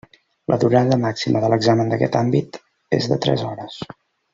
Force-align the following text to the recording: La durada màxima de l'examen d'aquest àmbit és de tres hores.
La 0.51 0.55
durada 0.63 0.97
màxima 1.03 1.43
de 1.45 1.53
l'examen 1.55 1.95
d'aquest 1.95 2.19
àmbit 2.23 2.61
és 3.01 3.13
de 3.15 3.23
tres 3.27 3.49
hores. 3.53 3.81